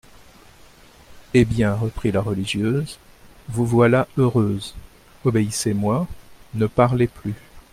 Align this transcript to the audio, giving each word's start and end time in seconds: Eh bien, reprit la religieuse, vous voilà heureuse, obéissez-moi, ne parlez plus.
Eh 1.35 1.45
bien, 1.45 1.75
reprit 1.75 2.11
la 2.11 2.23
religieuse, 2.23 2.97
vous 3.49 3.67
voilà 3.67 4.07
heureuse, 4.17 4.73
obéissez-moi, 5.25 6.07
ne 6.55 6.65
parlez 6.65 7.05
plus. 7.05 7.35